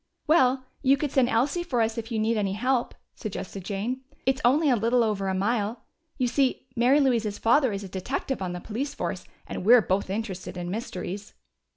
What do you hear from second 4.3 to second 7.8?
only a little over a mile. You see, Mary Louise's father